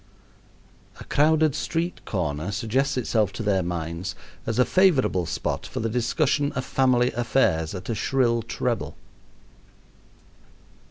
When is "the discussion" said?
5.79-6.51